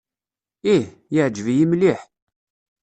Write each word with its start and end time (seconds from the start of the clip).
Ih, 0.73 0.85
yeɛjeb-iyi 1.13 1.65
mliḥ. 1.71 1.99